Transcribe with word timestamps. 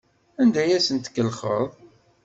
Anda 0.41 0.59
ay 0.61 0.71
asen-tkellxeḍ? 0.77 1.65